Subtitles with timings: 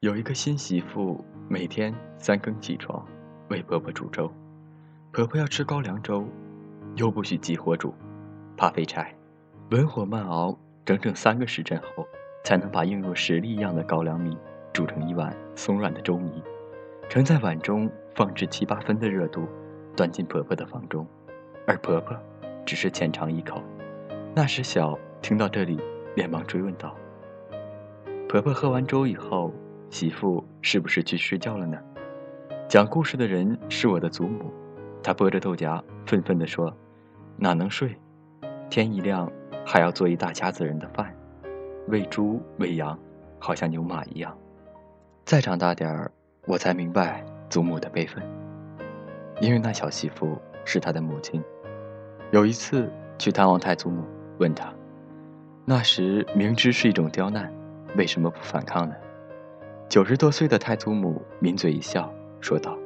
[0.00, 3.02] 有一个新媳妇，每天三更起床，
[3.48, 4.30] 为婆婆煮粥。
[5.10, 6.28] 婆婆要吃高粱粥，
[6.96, 7.94] 又不许急火煮，
[8.58, 9.16] 怕废柴，
[9.70, 10.54] 文火慢熬，
[10.84, 12.06] 整整三个时辰后，
[12.44, 14.36] 才能把硬若石粒一样的高粱米
[14.70, 16.42] 煮成一碗松软的粥泥，
[17.08, 19.48] 盛在碗中，放置七八分的热度，
[19.96, 21.06] 端进婆婆的房中，
[21.66, 22.14] 而婆婆
[22.66, 23.62] 只是浅尝一口。
[24.34, 25.80] 那时小听到这里，
[26.14, 26.94] 连忙追问道
[28.28, 29.50] ：“婆婆喝完粥以后？”
[29.96, 31.78] 媳妇是不是去睡觉了呢？
[32.68, 34.52] 讲故事的人是我的祖母，
[35.02, 36.70] 她剥着豆荚，愤愤地说
[37.38, 37.96] ：“哪能睡？
[38.68, 39.32] 天一亮
[39.64, 41.16] 还要做一大家子人的饭，
[41.88, 42.98] 喂猪喂羊，
[43.38, 44.36] 好像牛马一样。”
[45.24, 46.12] 再长大点儿，
[46.46, 48.22] 我才明白祖母的悲愤，
[49.40, 50.36] 因为那小媳妇
[50.66, 51.42] 是她的母亲。
[52.32, 54.04] 有一次去探望太祖母，
[54.40, 54.70] 问她
[55.64, 57.50] ：“那时明知是一种刁难，
[57.96, 58.94] 为什么不反抗呢？”
[59.88, 62.76] 九十多岁的太祖母抿嘴一笑，说道：“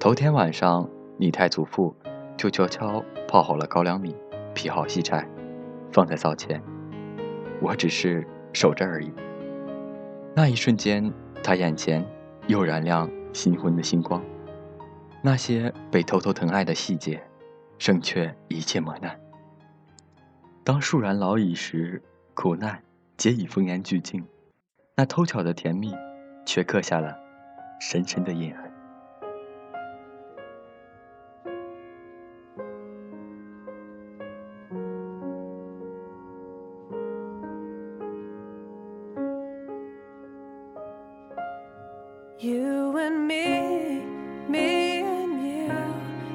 [0.00, 1.94] 头天晚上，你太祖父
[2.36, 4.14] 就悄悄泡好了高粱米，
[4.52, 5.26] 劈好细柴，
[5.92, 6.60] 放在灶前。
[7.62, 9.12] 我只是守着而已。”
[10.34, 11.10] 那一瞬间，
[11.40, 12.04] 他眼前
[12.48, 14.20] 又燃亮新婚的星光。
[15.22, 17.22] 那些被偷偷疼爱的细节，
[17.78, 19.18] 胜却一切磨难。
[20.64, 22.02] 当树然老矣时，
[22.34, 22.82] 苦难
[23.16, 24.26] 皆已风烟俱净，
[24.96, 25.94] 那偷巧的甜蜜。
[26.44, 27.16] 却刻下了
[27.80, 28.74] 深深的印痕。
[42.38, 44.02] You and me
[44.48, 45.72] me and you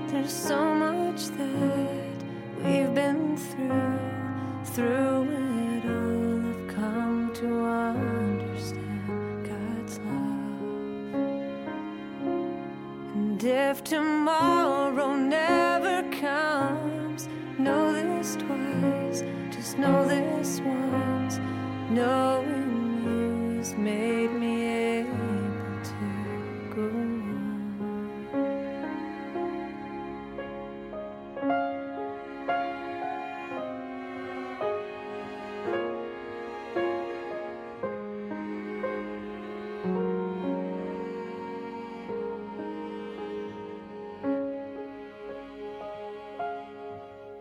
[0.07, 2.23] there's so much that
[2.63, 2.98] we've been
[13.43, 15.68] if tomorrow never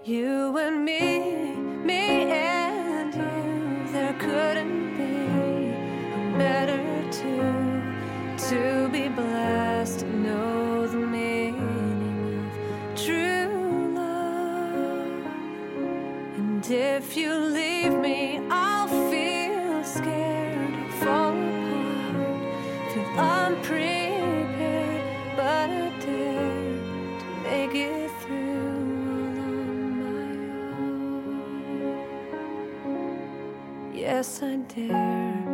[0.08, 1.20] You and me,
[1.84, 5.74] me and you, there couldn't be
[6.14, 6.80] a better
[7.12, 7.82] two
[8.48, 9.98] to be blessed.
[9.98, 12.54] To know the meaning of
[13.04, 15.26] true love.
[16.38, 25.04] And if you leave me, I'll feel scared, I'll fall apart, feel unprepared,
[25.36, 26.72] but I dare
[27.20, 28.07] to make it
[34.08, 35.47] Yes, I dare